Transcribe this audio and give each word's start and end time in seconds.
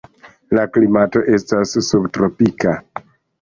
La 0.57 0.61
klimato 0.77 1.21
estas 1.35 1.75
subtropika. 1.91 2.75